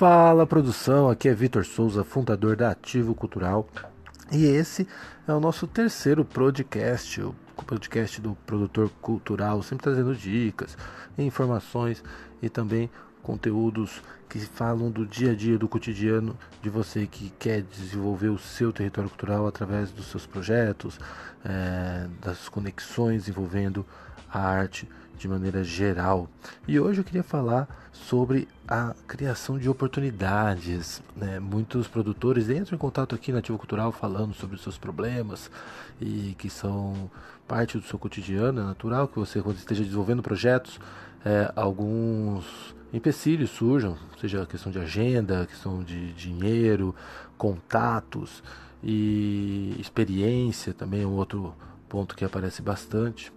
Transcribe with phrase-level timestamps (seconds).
[0.00, 3.68] Fala produção, aqui é Vitor Souza, fundador da Ativo Cultural.
[4.32, 4.88] E esse
[5.28, 7.34] é o nosso terceiro podcast, o
[7.66, 10.74] podcast do produtor cultural, sempre trazendo dicas,
[11.18, 12.02] informações
[12.40, 12.90] e também
[13.22, 18.38] conteúdos que falam do dia a dia, do cotidiano de você que quer desenvolver o
[18.38, 20.98] seu território cultural através dos seus projetos,
[21.44, 23.84] é, das conexões envolvendo
[24.32, 24.88] a arte
[25.20, 26.28] de maneira geral.
[26.66, 31.02] E hoje eu queria falar sobre a criação de oportunidades.
[31.14, 31.38] Né?
[31.38, 35.50] Muitos produtores entram em contato aqui na Ativo Cultural falando sobre os seus problemas
[36.00, 37.10] e que são
[37.46, 40.80] parte do seu cotidiano, é natural que você, quando esteja desenvolvendo projetos,
[41.24, 46.94] é, alguns empecilhos surjam, seja questão de agenda, questão de dinheiro,
[47.36, 48.42] contatos
[48.82, 51.54] e experiência também é um outro
[51.88, 53.32] ponto que aparece bastante.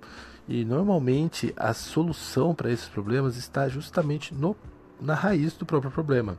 [0.48, 4.56] E normalmente a solução para esses problemas está justamente no,
[5.00, 6.38] na raiz do próprio problema.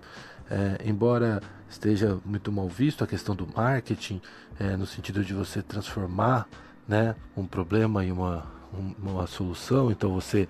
[0.50, 4.20] É, embora esteja muito mal visto a questão do marketing,
[4.60, 6.46] é, no sentido de você transformar
[6.86, 8.46] né, um problema em uma,
[8.98, 10.46] uma solução, então você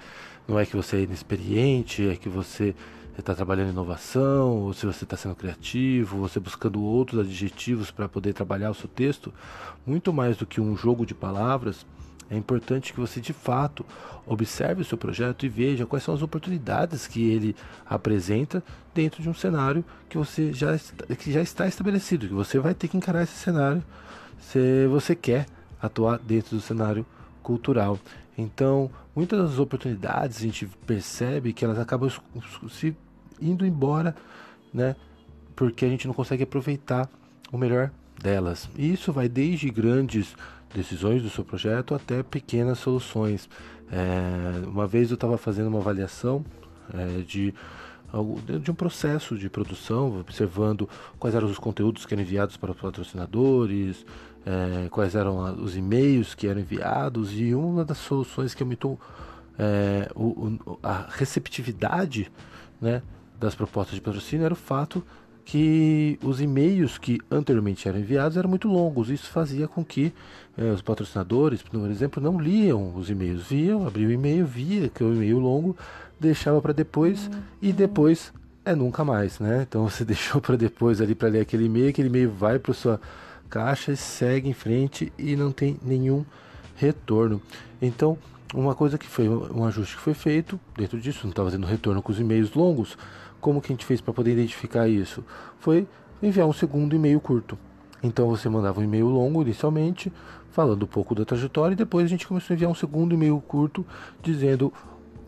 [0.48, 2.75] não é que você é inexperiente, é que você
[3.16, 8.32] está trabalhando inovação, ou se você está sendo criativo, você buscando outros adjetivos para poder
[8.32, 9.32] trabalhar o seu texto,
[9.86, 11.86] muito mais do que um jogo de palavras,
[12.30, 13.84] é importante que você de fato
[14.27, 18.62] observe o seu projeto e veja quais são as oportunidades que ele apresenta
[18.94, 22.75] dentro de um cenário que você já está, que já está estabelecido, que você vai
[22.75, 23.83] ter que encarar esse cenário
[24.41, 25.47] se você quer
[25.81, 27.05] atuar dentro do cenário
[27.42, 27.98] cultural.
[28.36, 32.11] Então, muitas das oportunidades a gente percebe que elas acabam
[32.70, 32.97] se
[33.41, 34.14] indo embora,
[34.72, 34.97] né?
[35.55, 37.09] Porque a gente não consegue aproveitar
[37.53, 38.68] o melhor delas.
[38.76, 40.34] E isso vai desde grandes
[40.74, 43.48] decisões do seu projeto até pequenas soluções.
[43.90, 46.44] É, uma vez eu estava fazendo uma avaliação
[46.92, 47.54] é, de,
[48.62, 52.80] de um processo de produção, observando quais eram os conteúdos que eram enviados para os
[52.80, 54.04] patrocinadores,
[54.44, 58.98] é, quais eram os e-mails que eram enviados, e uma das soluções que aumentou
[59.58, 62.30] é, o, o, a receptividade
[62.80, 63.03] né,
[63.38, 65.04] das propostas de patrocínio era o fato
[65.44, 69.10] que os e-mails que anteriormente eram enviados eram muito longos.
[69.10, 70.12] Isso fazia com que
[70.56, 73.43] eh, os patrocinadores, por exemplo, não liam os e-mails.
[73.49, 75.77] Viam, abriam o e-mail, via que o e-mail longo,
[76.19, 77.43] deixava para depois uhum.
[77.60, 78.33] e depois
[78.65, 79.66] é nunca mais, né?
[79.69, 83.00] Então você deixou para depois ali para ler aquele e-mail, aquele e-mail vai para sua
[83.50, 86.25] caixa e segue em frente e não tem nenhum
[86.77, 87.41] retorno.
[87.81, 88.19] Então,
[88.54, 92.03] uma coisa que foi um ajuste que foi feito dentro disso, não estava tendo retorno
[92.03, 92.97] com os e-mails longos,
[93.44, 95.22] como que a gente fez para poder identificar isso?
[95.60, 95.87] Foi
[96.22, 97.59] enviar um segundo e-mail curto.
[98.03, 100.10] Então você mandava um e-mail longo inicialmente,
[100.50, 103.38] falando um pouco da trajetória, e depois a gente começou a enviar um segundo e-mail
[103.47, 103.84] curto,
[104.22, 104.72] dizendo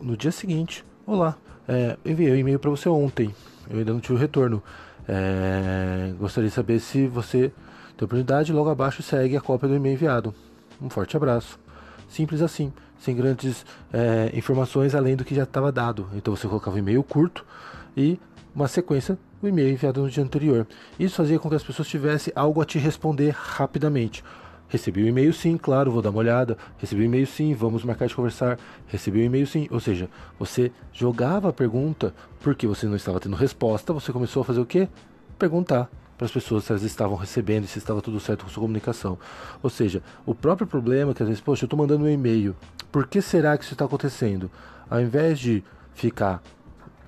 [0.01, 3.35] no dia seguinte: Olá, é, enviei um e-mail para você ontem,
[3.69, 4.63] eu ainda não tive retorno.
[5.07, 7.51] É, gostaria de saber se você
[7.95, 10.33] tem oportunidade, logo abaixo segue a cópia do e-mail enviado.
[10.81, 11.59] Um forte abraço.
[12.07, 16.07] Simples assim, sem grandes é, informações além do que já estava dado.
[16.15, 17.45] Então você colocava um e-mail curto
[17.95, 18.19] e
[18.55, 20.65] uma sequência do e-mail enviado no dia anterior.
[20.99, 24.23] Isso fazia com que as pessoas tivessem algo a te responder rapidamente.
[24.69, 26.57] Recebi o e-mail sim, claro, vou dar uma olhada.
[26.77, 28.59] Recebi o e-mail sim, vamos marcar de conversar.
[28.87, 29.67] Recebi o e-mail sim.
[29.71, 34.45] Ou seja, você jogava a pergunta porque você não estava tendo resposta, você começou a
[34.45, 34.89] fazer o quê?
[35.39, 38.61] Perguntar para as pessoas se elas estavam recebendo e se estava tudo certo com sua
[38.61, 39.17] comunicação.
[39.61, 42.55] Ou seja, o próprio problema é que às vezes, poxa, eu estou mandando um e-mail,
[42.91, 44.49] por que será que isso está acontecendo?
[44.89, 45.63] Ao invés de
[45.93, 46.41] ficar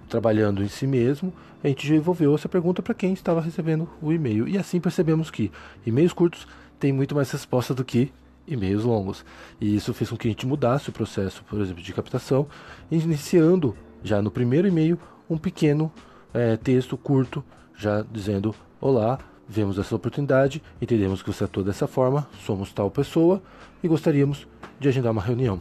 [0.08, 1.34] trabalhando em si mesmo,
[1.64, 4.48] a gente desenvolveu essa pergunta para quem estava recebendo o e-mail.
[4.48, 5.52] E assim percebemos que
[5.86, 6.48] e-mails curtos
[6.80, 8.12] têm muito mais resposta do que
[8.48, 9.26] e-mails longos.
[9.60, 12.48] E isso fez com que a gente mudasse o processo, por exemplo, de captação,
[12.90, 14.98] iniciando já no primeiro e-mail
[15.30, 15.92] um pequeno
[16.34, 17.44] é, texto curto,
[17.76, 23.44] já dizendo: Olá, vemos essa oportunidade, entendemos que você atua dessa forma, somos tal pessoa
[23.84, 24.48] e gostaríamos
[24.80, 25.60] de agendar uma reunião.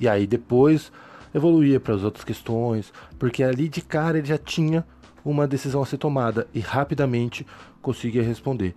[0.00, 0.90] E aí depois
[1.34, 4.86] evoluía para as outras questões, porque ali de cara ele já tinha
[5.22, 7.46] uma decisão a ser tomada e rapidamente
[7.82, 8.74] conseguia responder.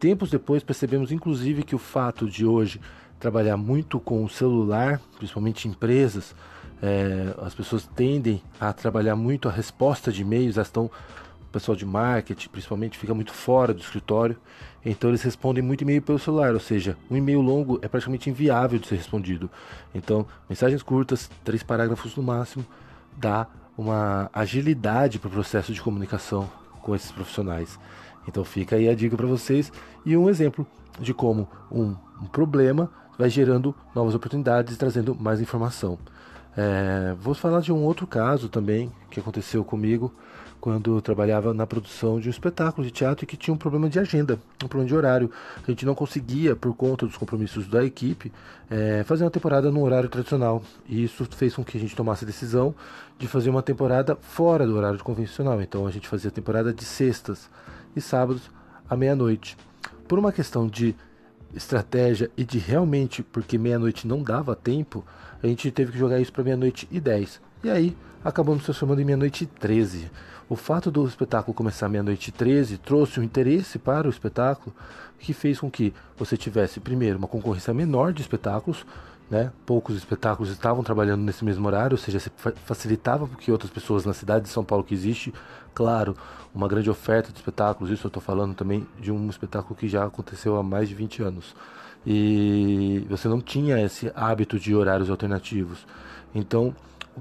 [0.00, 2.80] Tempos depois percebemos inclusive que o fato de hoje
[3.20, 6.34] trabalhar muito com o celular, principalmente empresas,
[6.82, 10.90] é, as pessoas tendem a trabalhar muito a resposta de e-mails, elas estão
[11.50, 14.36] o pessoal de marketing, principalmente, fica muito fora do escritório,
[14.84, 18.78] então eles respondem muito e-mail pelo celular, ou seja, um e-mail longo é praticamente inviável
[18.78, 19.50] de ser respondido.
[19.92, 22.64] Então, mensagens curtas, três parágrafos no máximo,
[23.16, 26.48] dá uma agilidade para o processo de comunicação
[26.80, 27.78] com esses profissionais.
[28.28, 29.72] Então fica aí a dica para vocês
[30.04, 30.66] e um exemplo
[31.00, 35.98] de como um, um, problema vai gerando novas oportunidades e trazendo mais informação.
[36.56, 40.12] É, vou falar de um outro caso também que aconteceu comigo
[40.60, 43.88] quando eu trabalhava na produção de um espetáculo de teatro e que tinha um problema
[43.88, 45.30] de agenda, um problema de horário.
[45.56, 48.30] A gente não conseguia, por conta dos compromissos da equipe,
[48.68, 50.62] é, fazer uma temporada no horário tradicional.
[50.86, 52.74] E isso fez com que a gente tomasse a decisão
[53.18, 55.62] de fazer uma temporada fora do horário convencional.
[55.62, 57.48] Então a gente fazia a temporada de sextas
[57.96, 58.50] e sábados
[58.88, 59.56] à meia-noite.
[60.06, 60.94] Por uma questão de
[61.54, 65.04] estratégia e de realmente, porque meia-noite não dava tempo,
[65.42, 67.40] a gente teve que jogar isso para meia-noite e dez.
[67.62, 70.10] E aí acabamos transformando em meia-noite e treze.
[70.48, 74.74] O fato do espetáculo começar meia-noite e 13 trouxe um interesse para o espetáculo
[75.18, 78.84] que fez com que você tivesse, primeiro, uma concorrência menor de espetáculos,
[79.30, 79.52] né?
[79.64, 82.18] poucos espetáculos estavam trabalhando nesse mesmo horário, ou seja,
[82.64, 85.32] facilitava porque outras pessoas na cidade de São Paulo que existe,
[85.72, 86.16] claro,
[86.52, 90.04] uma grande oferta de espetáculos, isso eu estou falando também de um espetáculo que já
[90.04, 91.54] aconteceu há mais de 20 anos.
[92.04, 95.86] E você não tinha esse hábito de horários alternativos.
[96.34, 96.74] Então,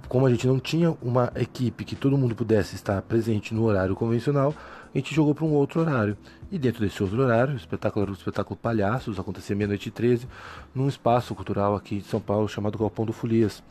[0.07, 3.95] como a gente não tinha uma equipe que todo mundo pudesse estar presente no horário
[3.95, 4.53] convencional,
[4.93, 6.17] a gente jogou para um outro horário.
[6.51, 10.27] E dentro desse outro horário, o espetáculo era o espetáculo Palhaços, acontecia meia-noite e 13,
[10.73, 13.61] num espaço cultural aqui de São Paulo chamado Galpão do Folias.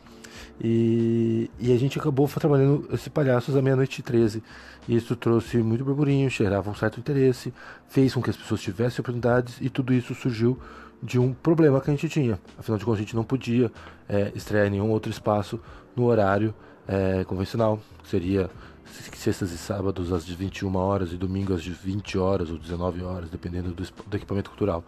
[0.61, 4.43] E, e a gente acabou trabalhando esse Palhaços à meia-noite e 13.
[4.87, 7.53] E isso trouxe muito burburinho, gerava um certo interesse,
[7.87, 10.57] fez com que as pessoas tivessem oportunidades e tudo isso surgiu
[11.01, 12.39] de um problema que a gente tinha.
[12.57, 13.71] Afinal de contas, a gente não podia
[14.07, 15.59] é, estrear em nenhum outro espaço
[15.95, 16.53] no horário
[16.87, 18.49] é, convencional, que seria
[18.85, 23.71] sextas e sábados às 21 horas e domingos às 20 horas ou 19 horas, dependendo
[23.71, 24.83] do, do equipamento cultural.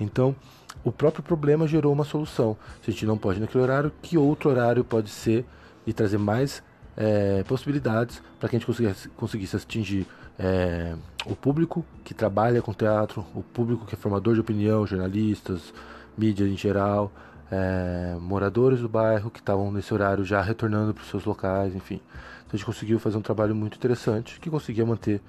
[0.00, 0.34] Então,
[0.82, 2.56] o próprio problema gerou uma solução.
[2.82, 5.44] Se a gente não pode naquele horário, que outro horário pode ser
[5.86, 6.62] e trazer mais
[6.96, 10.06] é, possibilidades para que a gente conseguisse, conseguisse atingir
[10.38, 10.94] é,
[11.26, 15.72] o público que trabalha com teatro, o público que é formador de opinião, jornalistas,
[16.16, 17.10] mídia em geral,
[17.50, 22.00] é, moradores do bairro que estavam nesse horário já retornando para os seus locais, enfim.
[22.40, 25.20] Então a gente conseguiu fazer um trabalho muito interessante que conseguia manter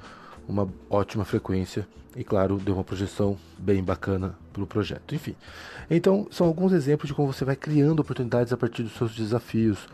[0.48, 5.14] uma ótima frequência e, claro, deu uma projeção bem bacana para o projeto.
[5.14, 5.36] Enfim,
[5.90, 9.88] então são alguns exemplos de como você vai criando oportunidades a partir dos seus desafios.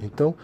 [0.00, 0.34] Então,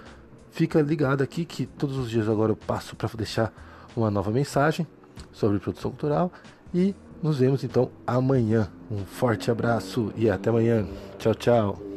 [0.55, 3.53] Fica ligado aqui que todos os dias agora eu passo para deixar
[3.97, 4.87] uma nova mensagem
[5.33, 6.33] sobre produção cultural
[6.73, 8.69] e nos vemos então amanhã.
[8.89, 10.87] Um forte abraço e até amanhã.
[11.19, 11.94] Tchau, tchau.